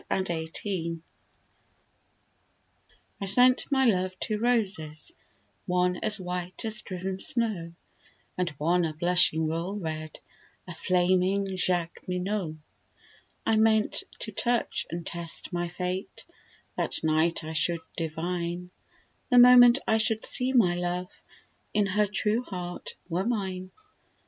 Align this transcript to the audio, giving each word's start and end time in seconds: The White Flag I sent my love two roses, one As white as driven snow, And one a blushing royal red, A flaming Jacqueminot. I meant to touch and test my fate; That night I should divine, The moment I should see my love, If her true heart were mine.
The 0.09 0.15
White 0.15 0.57
Flag 0.57 0.99
I 3.21 3.25
sent 3.27 3.71
my 3.71 3.85
love 3.85 4.17
two 4.19 4.39
roses, 4.39 5.11
one 5.67 5.97
As 5.97 6.19
white 6.19 6.65
as 6.65 6.81
driven 6.81 7.19
snow, 7.19 7.73
And 8.35 8.49
one 8.57 8.83
a 8.83 8.95
blushing 8.95 9.47
royal 9.47 9.77
red, 9.77 10.19
A 10.67 10.73
flaming 10.73 11.45
Jacqueminot. 11.55 12.55
I 13.45 13.57
meant 13.57 14.01
to 14.21 14.31
touch 14.31 14.87
and 14.89 15.05
test 15.05 15.53
my 15.53 15.67
fate; 15.67 16.25
That 16.75 17.03
night 17.03 17.43
I 17.43 17.53
should 17.53 17.81
divine, 17.95 18.71
The 19.29 19.37
moment 19.37 19.77
I 19.87 19.97
should 19.99 20.25
see 20.25 20.51
my 20.51 20.73
love, 20.73 21.11
If 21.75 21.89
her 21.89 22.07
true 22.07 22.41
heart 22.41 22.95
were 23.07 23.27
mine. 23.27 23.69